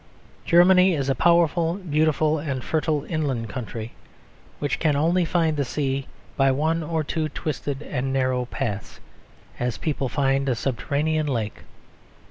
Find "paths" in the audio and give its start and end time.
8.45-8.99